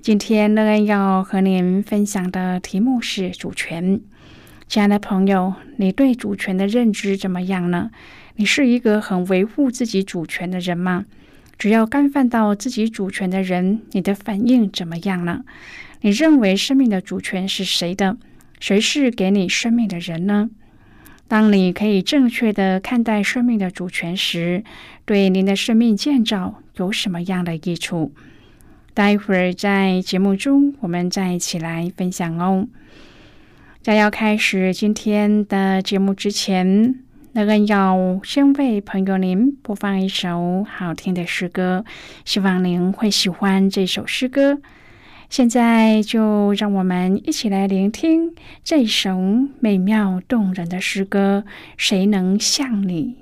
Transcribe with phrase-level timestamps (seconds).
[0.00, 4.00] 今天乐恩要和您分享的题目是主权。
[4.68, 7.90] 亲爱的朋友，你对主权的认知怎么样呢？
[8.36, 11.04] 你是一个很维护自己主权的人吗？
[11.58, 15.44] 只要干犯到自己主权的人，你的反应怎么样呢？
[16.02, 18.16] 你认为生命的主权是谁的？
[18.60, 20.48] 谁是给你生命的人呢？
[21.26, 24.62] 当你可以正确的看待生命的主权时，
[25.04, 28.14] 对您的生命建造有什么样的益处？
[28.98, 32.66] 待会儿在节目中，我们再一起来分享哦。
[33.80, 36.98] 在要开始今天的节目之前，
[37.30, 41.84] 那个要先为朋友您播放一首好听的诗歌，
[42.24, 44.58] 希望您会喜欢这首诗歌。
[45.30, 49.16] 现在就让我们一起来聆听这首
[49.60, 51.44] 美妙动人的诗歌。
[51.76, 53.18] 谁能像你？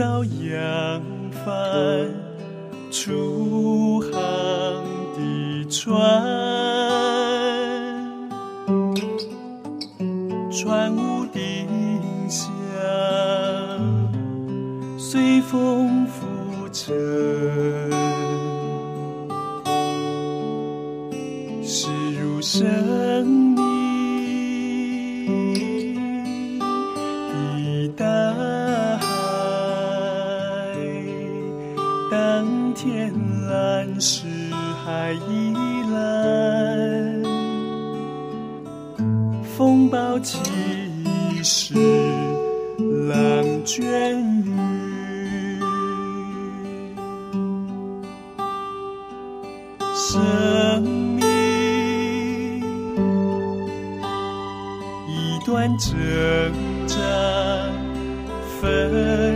[0.00, 1.02] 艘扬
[1.44, 2.08] 帆
[2.90, 4.10] 出航
[5.14, 5.92] 的船，
[10.50, 11.68] 船屋丁
[12.30, 12.48] 香
[14.96, 16.26] 随风浮
[16.72, 16.96] 沉，
[21.62, 23.09] 是如生。
[41.72, 41.76] 实
[43.06, 43.14] 浪
[43.64, 43.80] 卷
[44.44, 44.50] 雨，
[49.94, 51.20] 生命
[55.06, 55.94] 一段挣
[56.88, 56.96] 扎
[58.60, 59.29] 分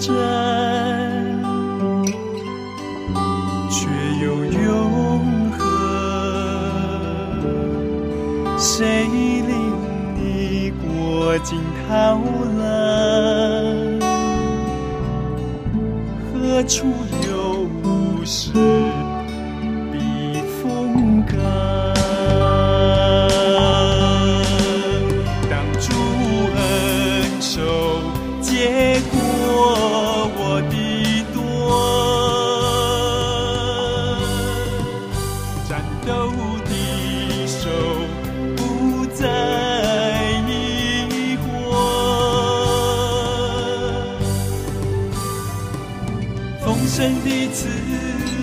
[0.00, 0.14] 真，
[3.68, 3.86] 却
[4.22, 5.60] 又永恒。
[8.58, 9.52] 谁令
[10.16, 12.18] 你过惊涛
[12.58, 12.64] 浪？
[16.32, 16.86] 何处
[17.28, 17.30] 有
[17.84, 18.89] 无声？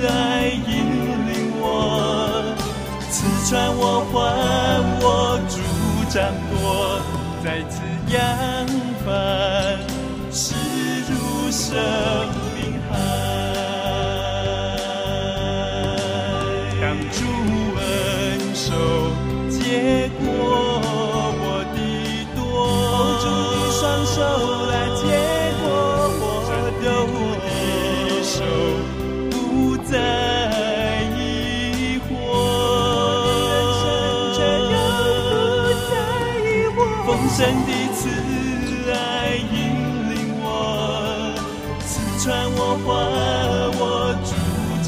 [0.05, 0.69] 爱引
[1.27, 2.53] 领我，
[3.09, 3.15] 刺
[3.49, 4.15] 穿我，还
[5.01, 5.55] 我，主
[6.09, 6.15] 掌
[6.51, 6.99] 舵，
[7.43, 8.17] 再次扬
[9.05, 9.07] 帆，
[10.31, 10.53] 势
[11.09, 12.46] 如生。
[37.29, 37.53] 神。
[37.65, 38.09] 的慈
[38.91, 38.95] 爱
[39.35, 39.55] 引
[40.09, 40.45] 领我，
[41.85, 41.89] 刺
[42.23, 42.25] 穿
[42.55, 42.87] 我，化
[43.79, 43.81] 我
[44.23, 44.29] 主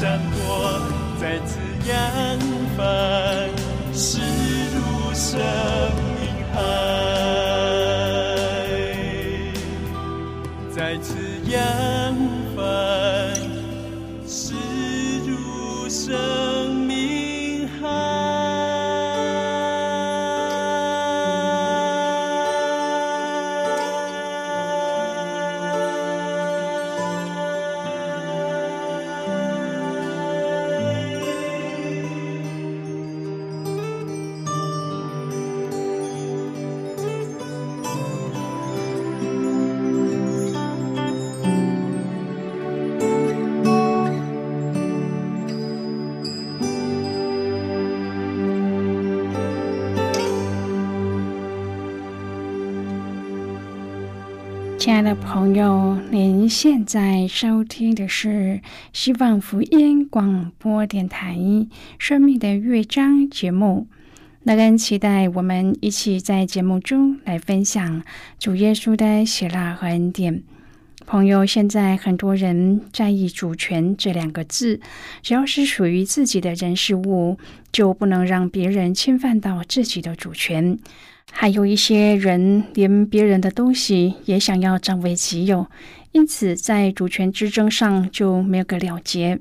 [0.30, 0.38] 破，
[1.20, 1.50] 再次
[1.88, 1.90] 扬
[54.80, 58.62] 亲爱的朋友，您现在收听的是
[58.94, 61.36] 希望福音广播电台
[61.98, 63.88] 《生命的乐章》节目。
[64.44, 68.02] 那跟期待我们一起在节目中来分享
[68.38, 70.42] 主耶稣的喜乐和恩典。
[71.04, 74.80] 朋友，现在很多人在意主权这两个字，
[75.20, 77.36] 只要是属于自己的人事物，
[77.70, 80.78] 就不能让别人侵犯到自己的主权。
[81.32, 85.66] 还有一些人连别人的东西也想要占为己有，
[86.12, 89.38] 因此在主权之争上就没有个了结。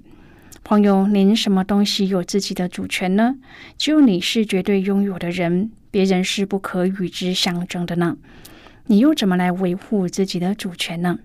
[0.64, 3.36] 朋友，您什么东西有自己的主权呢？
[3.78, 8.18] 只有你是绝对拥有的人，别人是不可与之相争的呢。
[8.86, 11.20] 你又怎么来维护自己的主权呢？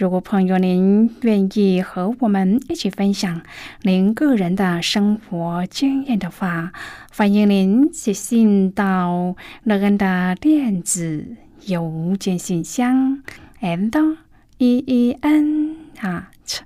[0.00, 3.42] 如果朋友您愿意和我们一起分享
[3.82, 6.72] 您个人的生活经验的话，
[7.14, 11.36] 欢迎您写信到乐恩的电子
[11.66, 13.22] 邮件信箱
[13.60, 14.16] and
[14.56, 16.60] e e n at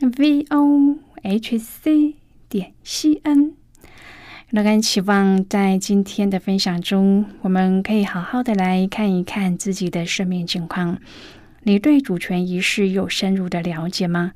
[0.00, 2.14] v o h c
[2.48, 3.52] 点 c n。
[4.48, 10.98] 乐恩期望在今天的分享中，我们可以好好的来看一看自己的生命情况。
[11.64, 14.32] 你对主权仪式有深入的了解吗？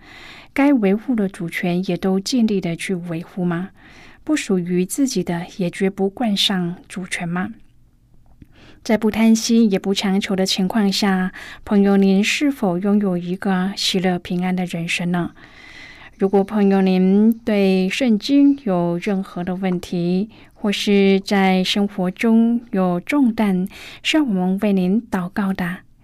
[0.53, 3.71] 该维护的主权也都尽力的去维护吗？
[4.23, 7.51] 不属于自己的也绝不冠上主权吗？
[8.83, 11.33] 在不贪心也不强求的情况下，
[11.65, 15.33] 朋友您是否拥有一个喜乐平安的人生呢？
[16.19, 23.69] 如果朋友您对圣经有任何的问题，或是在生活中有重担，
[24.03, 25.79] 需要我们为您祷告的，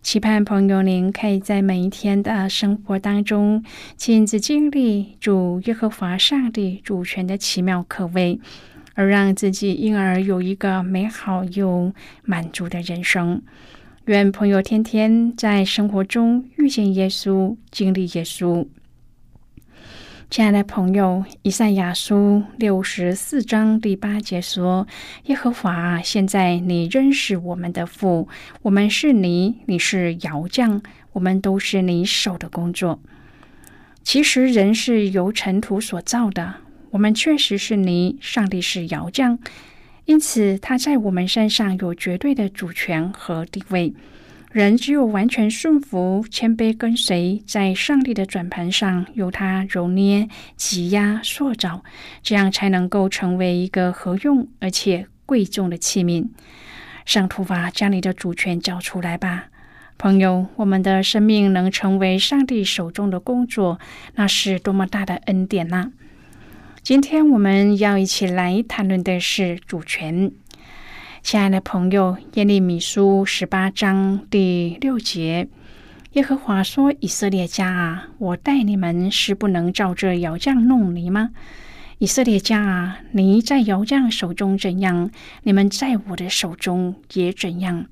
[0.00, 3.62] 期盼朋友您可以在每一天的生活当中
[3.96, 8.40] 亲自经历主耶和华上帝主权的奇妙可畏，
[8.94, 11.92] 而让自己因而有一个美好又
[12.24, 13.42] 满足的人生。
[14.06, 18.66] 愿朋友天天在生活中遇见耶稣，经历耶稣。
[20.30, 24.86] 亲爱的朋友，以赛亚书六十四章第八节说
[25.24, 28.28] ：“耶和华，现在你仍是我们的父，
[28.60, 30.82] 我们是你，你是窑匠，
[31.12, 33.00] 我们都是你手的工作。”
[34.04, 36.56] 其实人是由尘土所造的，
[36.90, 39.38] 我们确实是泥，上帝是窑匠，
[40.04, 43.94] 因此他在我们身上有绝对的主权和地位。
[44.50, 50.26] 人只有完全顺服、谦卑跟随，在上帝的转盘上由他揉捏、
[50.56, 51.84] 挤压、塑造，
[52.22, 56.28] 这样才能够成为一个合用而且贵重的器皿。
[57.04, 59.48] 上图法将你的主权交出来吧，
[59.98, 60.46] 朋友！
[60.56, 63.78] 我们的生命能成为上帝手中的工作，
[64.14, 65.92] 那是多么大的恩典呐！
[66.82, 70.32] 今天我们要一起来谈论的是主权。
[71.22, 75.48] 亲爱的朋友，耶利米书十八章第六节，
[76.12, 81.30] 耶和华说：“以色列家啊，我待你们是不能照这窑匠弄泥吗？
[81.98, 85.10] 以色列家啊，你在窑匠手中怎样，
[85.42, 87.86] 你们在我的手中也怎样。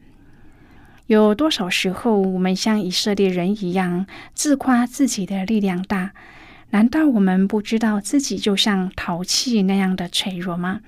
[1.09, 6.13] 有多少时候，我们像以色列人一样，自夸自己的力量大？
[6.71, 10.81] 难道我们不知道自己就像陶器那样的脆弱吗？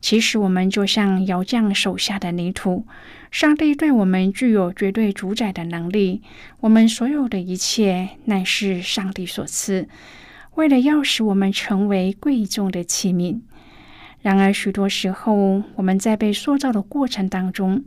[0.00, 2.86] 其实，我们就像窑匠手下的泥土。
[3.30, 6.22] 上帝对我们具有绝对主宰的能力。
[6.60, 9.88] 我们所有的一切乃是上帝所赐，
[10.54, 13.40] 为了要使我们成为贵重的器皿。
[14.22, 17.84] 然而，许多时候，我们在被塑造的过程当中，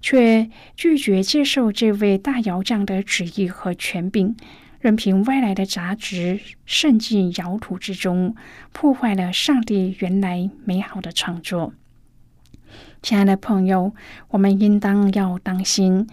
[0.00, 4.34] 却拒绝接受这位大窑匠的旨意和权柄。
[4.80, 8.34] 任凭外来的杂质渗进窑土之中，
[8.72, 11.74] 破坏了上帝原来美好的创作。
[13.02, 13.92] 亲爱的朋友，
[14.28, 16.06] 我们应当要当心，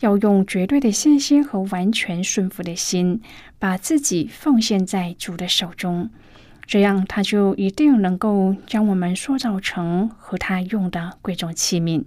[0.00, 3.20] 要用绝对的信心和完全顺服的心，
[3.58, 6.08] 把自己奉献在主的手中，
[6.64, 12.04] 这样他就一定能够将我们塑造成和他用的贵重器皿。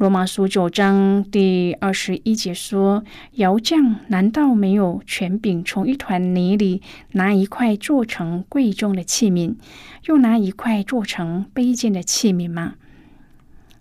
[0.00, 3.04] 罗马书九章第二十一节说
[3.36, 6.80] ：“窑匠难道没有权柄从一团泥里
[7.12, 9.56] 拿一块做成贵重的器皿，
[10.06, 12.76] 又拿一块做成卑贱的器皿吗？”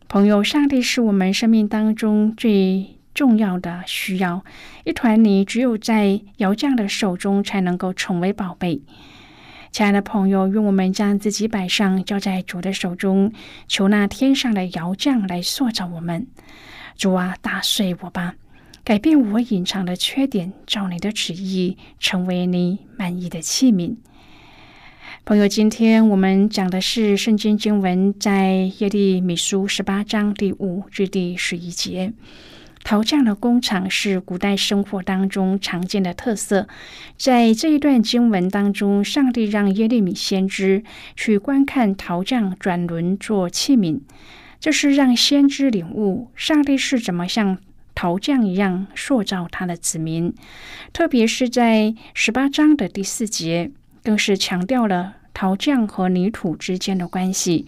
[0.09, 4.43] 朋友，上帝是我们生命当中最重要的需要。
[4.83, 8.81] 一团泥只有在窑匠的手中才能够成为宝贝。
[9.71, 13.31] 亲爱的朋友，愿我们将自己摆上，交在主的手中，
[13.67, 16.27] 求那天上的窑匠来塑造我们。
[16.97, 18.35] 主啊，打碎我吧，
[18.83, 23.95] 改变我隐藏的缺点，照你的旨意，成为你满意的器皿。
[25.23, 32.11] 朋友，今天我们讲的是圣经经文，在耶利米书十八章第五至第十一节。
[32.83, 36.67] 陶匠的工厂是古代生活当中常见的特色。
[37.17, 40.83] 在这一段经文当中，上帝让耶利米先知
[41.15, 43.99] 去观看陶匠转轮做器皿，
[44.59, 47.59] 这是让先知领悟上帝是怎么像
[47.93, 50.33] 陶匠一样塑造他的子民。
[50.91, 53.69] 特别是在十八章的第四节，
[54.03, 57.67] 更是强调了陶匠和泥土之间的关系。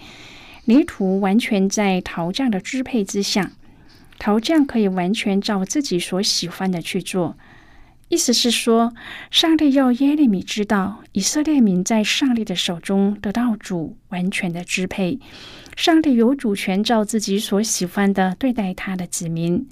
[0.66, 3.52] 泥土完全在陶匠的支配之下。
[4.24, 7.36] 陶匠可以完全照自己所喜欢的去做，
[8.08, 8.94] 意思是说，
[9.32, 15.20] 上帝要耶利米知道，以色列民在上帝的手中得到主完全的支配，
[15.76, 19.68] 上帝有主权照自己所喜欢的对待他的子民。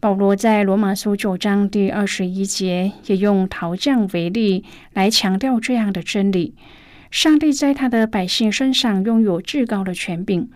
[0.00, 4.64] 保罗在罗马书九章第二十一节也用陶匠为例
[4.94, 6.54] 来强调这样的真理：
[7.10, 10.48] 上帝在他的百姓身上拥有至高的权柄。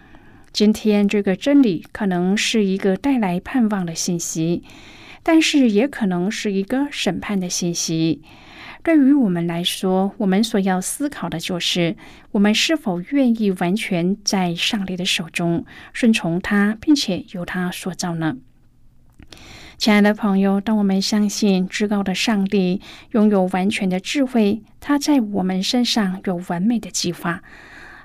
[0.55, 4.63] 今天这个真理可能是一个带来盼望的信息，
[5.25, 8.23] 但是也可能是一个审判的信息。
[8.85, 11.97] 对于我们来说，我们所要思考的就是：
[12.31, 18.37] 我们是否愿意完全在上帝的手中顺从他，并且由他所造呢？
[19.77, 22.81] 亲爱的朋友，当我们相信至高的上帝
[23.11, 27.43] 拥有完全的智慧，他在我们身上有完美的计划。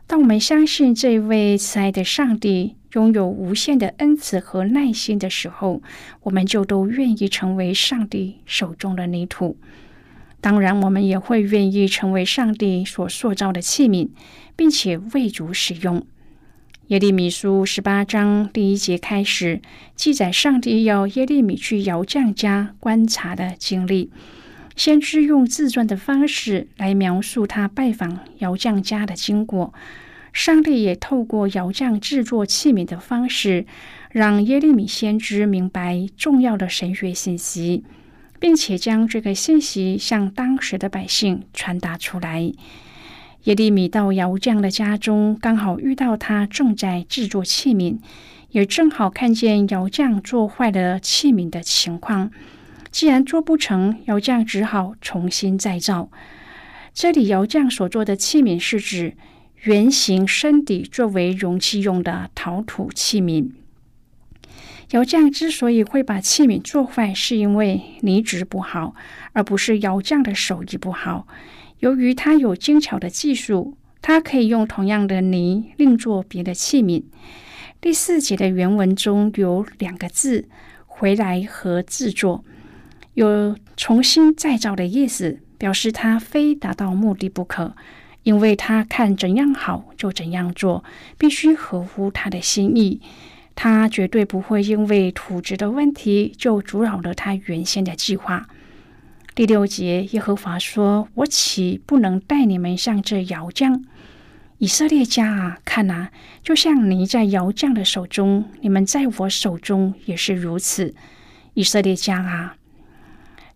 [0.10, 5.84] 当我们相信这位慈爱的上帝拥有无限的恩慈和耐心的时候，
[6.24, 9.56] 我们就都愿意成为上帝手中的泥土。
[10.42, 14.10] 当然，我们也会愿意成为上帝所塑造的器皿，
[14.56, 16.04] 并且为主使用。
[16.88, 19.62] 耶利米书十八章第一节开始
[19.96, 24.10] 记载，上帝要耶利米去窑匠家观察的经历。
[24.80, 29.74] 先知用自传的方式来描述他拜访窑匠家的经过。
[30.32, 33.66] 上帝也透过窑匠制作器皿的方式，
[34.10, 37.84] 让耶利米先知明白重要的神学信息，
[38.40, 42.50] 并且将这个信息向当时的百姓传达出来。
[43.44, 47.98] 耶利米到窑匠的家中，刚好遇到他正在制作器皿，
[48.52, 52.32] 也正好看见窑匠做坏了器皿的情况。
[52.92, 56.10] 既然做不成，窑匠只好重新再造。
[56.94, 59.16] 这里窑匠所做的器皿是指
[59.64, 63.52] 圆形身底作为容器用的陶土器皿。
[64.92, 68.96] 窑匠之所以会把器皿做坏，是因为泥质不好，
[69.34, 71.28] 而不是窑匠的手艺不好。
[71.80, 77.04] 由于他有精巧的技术，他可以用同样的泥另做别的器皿。
[77.80, 80.50] 第四节的原文中有两个字
[80.88, 82.44] “回来”和“制作”。
[83.20, 87.76] 有重新再造的意思，表示他非达到目的不可，
[88.24, 90.86] 因为他看怎样好就怎样做，
[91.18, 93.02] 必须合乎他的心意。
[93.56, 98.48] 他绝对不会因为土质的问题就阻扰了他原先的计划。
[99.36, 103.84] 第六节，耶和华说：“我岂不能带你们像这窑匠？
[104.60, 106.08] 以色列家啊，看呐，
[106.42, 110.96] 就像你在窑匠的手中，你们在我手中也是如此。
[111.56, 112.56] 以色列家啊，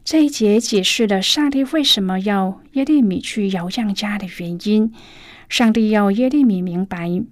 [0.04, 4.94] 这一节解释了上帝为什么要耶利米去窑匠家的原因。
[5.48, 7.24] 上帝要耶利米明白，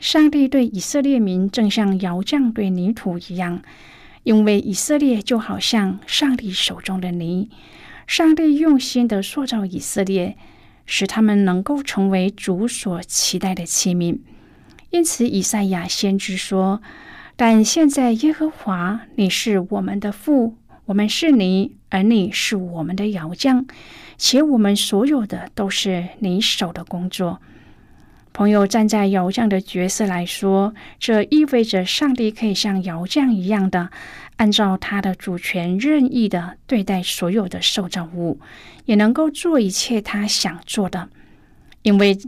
[0.00, 3.62] 上帝对以色列民正像窑匠对泥土一样。”
[4.22, 7.48] 因为以色列就好像上帝手中的泥，
[8.06, 10.36] 上帝用心的塑造以色列，
[10.84, 14.18] 使他们能够成为主所期待的器皿。
[14.90, 16.82] 因此，以赛亚先知说
[17.34, 20.56] ：“但现在，耶和华，你是我们的父，
[20.90, 23.64] 我们是你，而你是我们的窑匠，
[24.18, 27.40] 且我们所有的都是你手的工作。”
[28.34, 33.90] 朋友站在窑匠的角色来说，这意味着上帝可以像窑匠一样的，
[34.34, 38.40] 按照他的主权任意的对待所有的受造物，
[38.84, 41.08] 也能够做一切他想做的。
[41.82, 42.18] 因为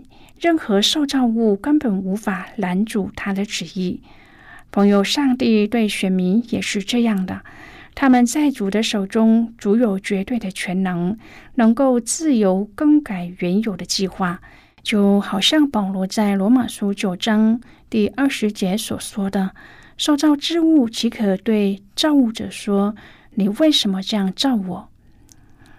[0.40, 4.00] 任何受造物根本无法拦阻他的旨意。
[4.70, 7.42] 朋友，上帝对选民也是这样的，
[7.94, 11.16] 他们在主的手中，主有绝对的全能，
[11.54, 14.40] 能够自由更改原有的计划。
[14.82, 19.54] 就好像保罗在罗马书九章第二十节所说的
[19.96, 22.96] ：“受造之物岂可对造物者说
[23.36, 24.88] ：‘你为什么这样造我？’”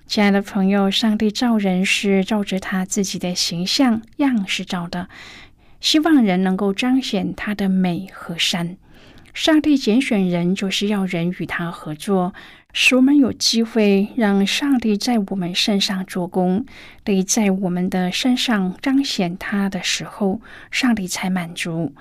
[0.08, 5.10] 亲爱的朋友，上帝造人是照着他自己的形象样式造的，
[5.82, 8.78] 希望人能够彰显他的美和善。
[9.34, 12.34] 上帝拣选人，就是要人与他合作。
[12.72, 16.66] 使我们有机会让上帝在我们身上做工，
[17.04, 21.94] 得在我们的身上彰显他的时候，上帝才满足。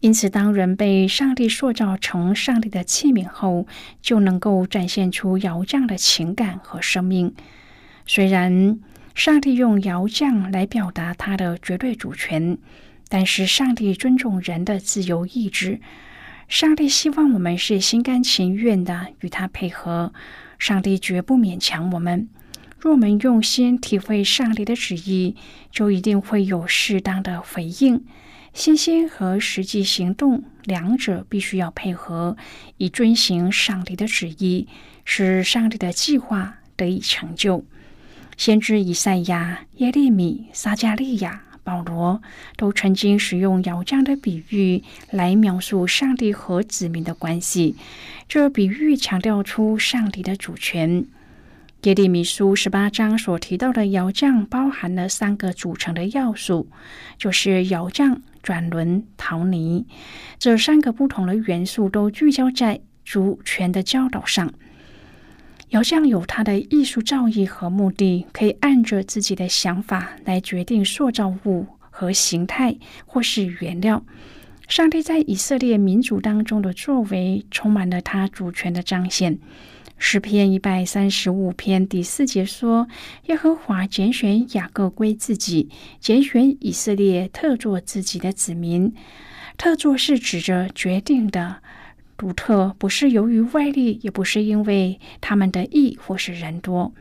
[0.00, 3.66] 因此，当人被上帝塑造成上帝的器皿后，
[4.02, 7.34] 就能够展现出窑匠的情感和生命。
[8.04, 8.78] 虽然
[9.14, 12.58] 上帝用窑匠来表达他的绝对主权，
[13.08, 15.80] 但是上帝尊重人的自由意志。
[16.48, 20.12] 上帝希望我们是心甘情愿的与他配合，
[20.58, 22.28] 上帝绝不勉强我们。
[22.78, 25.34] 若我们用心体会上帝的旨意，
[25.72, 28.04] 就一定会有适当的回应。
[28.54, 32.36] 信心和实际行动两者必须要配合，
[32.76, 34.68] 以遵行上帝的旨意，
[35.04, 37.64] 使上帝的计划得以成就。
[38.36, 41.42] 先知以赛亚、耶利米、撒加利亚。
[41.66, 42.22] 保罗
[42.56, 47.74] 都曾经使用窑匠的比喻来描述上帝和子民的关系。
[48.28, 51.04] 这比喻强调出上帝的主权。
[51.82, 56.68] 耶利米书十八章所提到的窑匠包含了三个组成的要素，
[57.18, 59.86] 就是窑匠、转轮、陶泥。
[60.38, 64.52] 这三个不同的元素都聚焦在主权的教导上。
[65.70, 74.04] 窑匠有他的艺术造诣和目的，可以按着自己的想法来决定塑造物和形态，或是原料。
[74.68, 79.38] 上帝在以色列民族当中的作为，充满了他主权的彰显。
[79.98, 82.86] 诗篇一百三十五篇第四节说
[83.26, 88.92] ：“耶和华拣选雅各归自己，拣选以色列特作自己的子民。
[89.56, 91.56] 特作是指着决定的。”
[92.16, 96.92] 独特不是由于外力，也不是因为他们的意或是人多。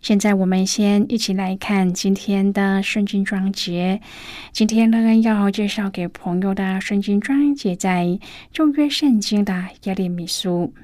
[0.00, 4.00] 现在我们先一起来看今天的圣经章节。
[4.52, 8.18] 今天呢，要介绍给朋友的圣经章节在
[8.52, 10.74] 旧约圣经的耶利米书。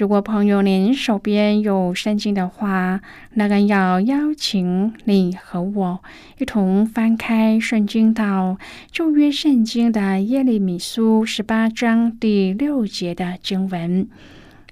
[0.00, 3.02] 如果朋友您手边有圣经的话，
[3.34, 6.02] 那个要邀请你和我
[6.38, 8.56] 一同翻开圣经到
[8.90, 14.08] 旧约圣经的耶利米书十八章第六节的经文。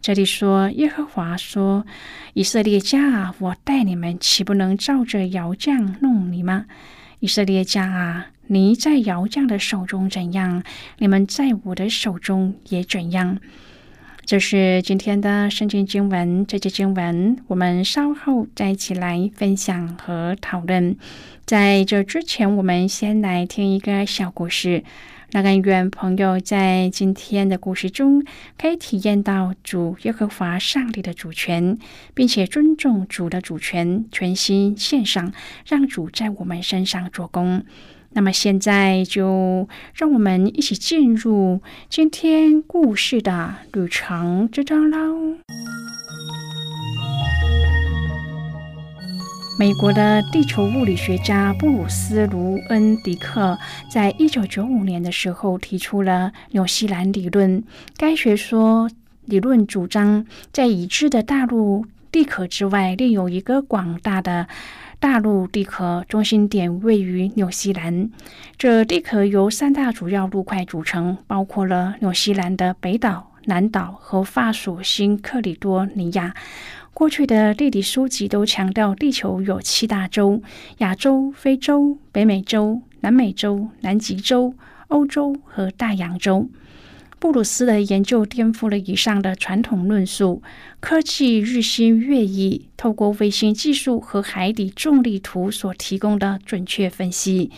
[0.00, 1.84] 这里说：“耶和华说，
[2.32, 6.64] 以色列家，我待你们，岂不能照着窑匠弄你吗？
[7.20, 10.62] 以色列家啊，你在窑匠的手中怎样，
[10.96, 13.36] 你们在我的手中也怎样。”
[14.28, 20.98] 这是今天的圣经经文，这节经文我们稍后再一起来分享和讨论。
[21.46, 24.84] 在这之前，我们先来听一个小故事。
[25.30, 28.22] 那个愿朋友在今天的故事中
[28.58, 31.78] 可以体验到主耶和华上帝的主权，
[32.12, 35.32] 并且尊重主的主权，全心献上，
[35.66, 37.64] 让主在我们身上做工。
[38.10, 45.36] 那么现在就让我们一起进入今天故事的旅程之中喽。
[49.58, 53.58] 美国的地球物理学家布鲁斯·卢恩迪克
[53.90, 57.62] 在一九九五年的时候提出了纽西兰理论。
[57.96, 58.88] 该学说
[59.24, 61.86] 理论主张，在已知的大陆。
[62.10, 64.48] 地壳之外，另有一个广大的
[65.00, 68.10] 大陆地壳，中心点位于纽西兰。
[68.56, 76.34] 这地壳由三大主要陆块组成，包括了纽西兰的北岛、南岛和法属新克里多尼亚。
[76.92, 80.42] 过去的地理书籍都强调，地球有七大洲：
[80.78, 84.52] 亚洲、非洲、北美洲、南美洲、南极洲、
[84.88, 86.48] 欧洲和大洋洲。
[87.20, 90.40] 布鲁斯的研究颠覆了以上的传统论述，
[90.78, 92.68] 科技日新月异。
[92.76, 97.50] 透过卫星技术和海底重力图所提供的准确分析，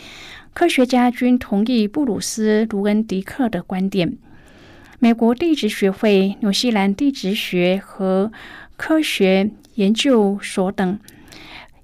[0.55, 4.17] 科学家均同意布鲁斯·卢恩迪克的观点。
[4.97, 8.31] 美国地质学会、纽西兰地质学和
[8.75, 10.99] 科学研究所等。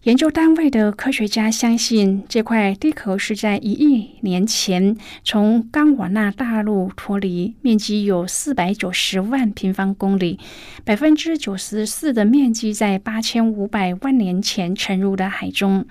[0.08, 10.40] 研究单位的科学家相信，这块地壳是在一亿年前从冈瓦纳大陆脱离，面积有四百九十万平方公里，
[10.86, 15.86] 百分之九十四的面积在八千五百万年前沉入的海中。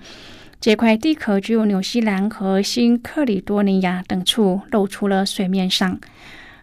[0.59, 5.99] 这块地壳只有纽西兰和新克里多尼亚等处露出了水面上。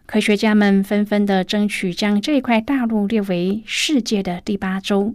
[0.07, 5.15] 科学家们纷纷的争取将这块大陆列为世界的第八洲。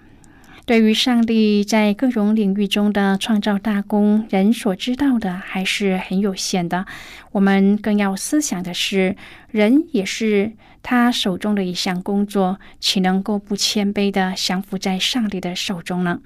[0.65, 6.85] 对于上帝在各种领域中的创造大功，人所知道的还是很有限的。
[7.31, 9.15] 我们更要思想的是，
[9.49, 16.21] 人也是他手中的一项工作，岂能够不谦卑的降服在上帝的手中呢？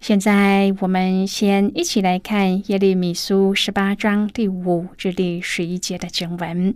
[0.00, 6.74] 现在，我们先一起来看耶利米书十八章第五至第十一节的经文。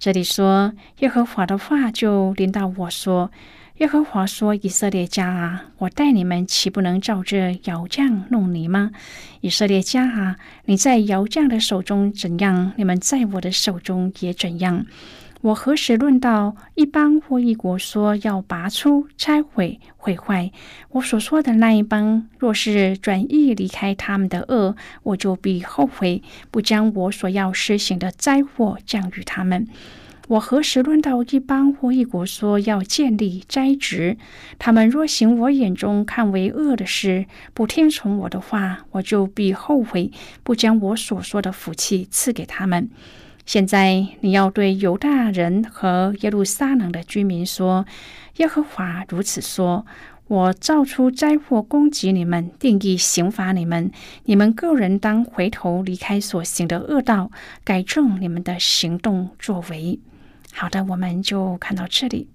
[0.00, 3.30] 这里说：“耶和华的话就临到我说。”
[3.78, 8.92] 耶和华说：“以色列家啊，我待你们岂不能照这窑匠弄泥吗？
[9.40, 14.86] 以色列家啊，你在窑匠的手中怎样，你们在我的手中也怎样。
[15.40, 20.52] 我何时论到一邦或一国说要拔出、拆毁、毁坏？
[20.90, 29.66] 我所说的那一邦，若是转意离开他们的恶，我就必后悔，不将我所要施行的灾祸降于他们。”
[30.28, 34.16] 我何时论到一邦或一国说要建立斋职？
[34.58, 40.10] 他们若行我眼中看为恶的事，不听从我的话，我就必后悔，
[40.42, 42.88] 不将我所说的福气赐给他们。
[43.44, 47.84] 现在你要对犹大人和耶路撒冷的居民说：
[48.36, 49.84] 耶和华如此说：
[50.28, 53.90] 我造出灾祸攻击你们，定义刑罚你们。
[54.24, 57.32] 你们个人当回头离开所行的恶道，
[57.64, 59.98] 改正你们的行动作为。
[60.54, 62.28] 好的，我们就看到这里。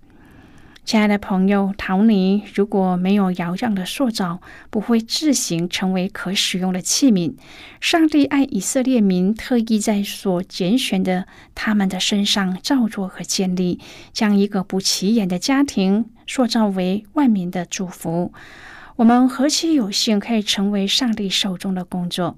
[0.83, 7.35] 亲爱的朋友，陶泥如果没有窑匠的塑造，不会自行成为可使用的器皿。
[7.81, 13.79] 上帝爱以色列民，特意在所拣选的他们的身上造作和建立，
[14.13, 18.31] 将一个不起眼的家庭塑造为万民的祝福。
[18.95, 22.37] 我们何其有幸，可以成为上帝手中的工作。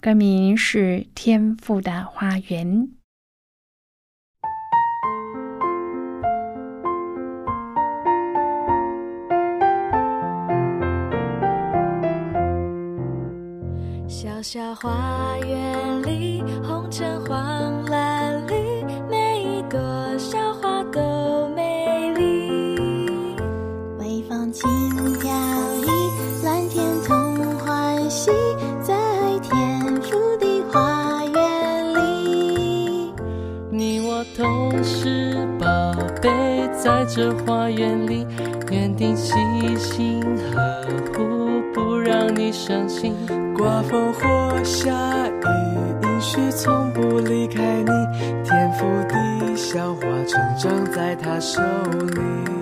[0.00, 2.66] 歌名是《天赋的花园》。
[14.06, 18.54] 小小花园里，红橙黄蓝绿，
[19.10, 19.78] 每一朵
[20.16, 23.36] 小花都美丽。
[23.98, 24.70] 微风轻
[25.20, 25.28] 飘
[25.82, 28.30] 逸，蓝天同欢喜。
[36.80, 38.24] 在这花园里，
[38.70, 39.34] 园丁细
[39.76, 43.14] 心呵护，不让你伤心。
[43.56, 44.92] 刮风或下
[45.26, 47.90] 雨，允许从不离开你。
[48.44, 52.57] 天赋地小花，成长在他手里。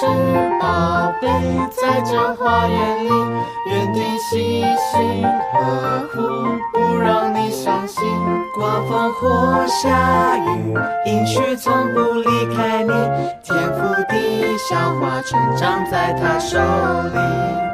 [0.00, 0.06] 是
[0.58, 1.28] 宝贝，
[1.70, 3.10] 在这花园里，
[3.66, 6.18] 园丁细心呵护，
[6.72, 8.02] 不让你伤心。
[8.54, 12.92] 刮风或下雨，阴虚从不离开你。
[13.42, 17.69] 天赋地小花，成长在他手里。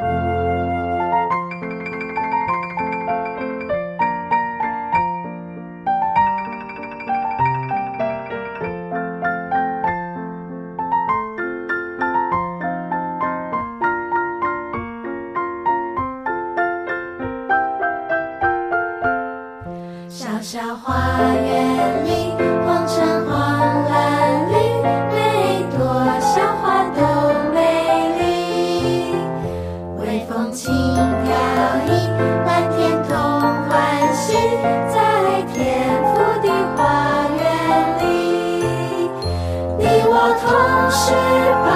[40.99, 41.69] 是宝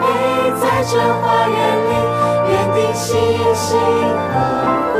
[0.00, 0.04] 贝，
[0.60, 1.56] 在这花园
[1.86, 1.94] 里，
[2.50, 3.14] 园丁细
[3.54, 4.34] 心呵
[4.90, 4.94] 护，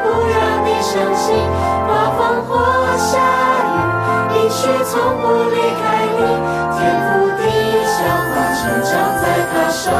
[0.00, 1.34] 不让你伤心。
[1.88, 2.48] 刮风或
[2.96, 3.18] 下
[3.66, 5.84] 雨，阴虚从不离开
[6.16, 6.22] 你。
[6.78, 7.42] 天赋的
[7.82, 7.98] 小
[8.30, 9.90] 花，成长在他手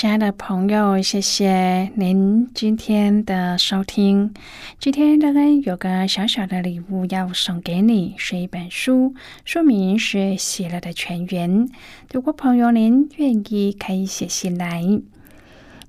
[0.00, 4.32] 亲爱的朋友，谢谢您今天的收听。
[4.78, 11.68] 今天乐恩有个小小的礼物要送给你，是一本书，书名是《喜乐的泉源》。
[12.10, 14.82] 如果朋友您愿意，可以写信来。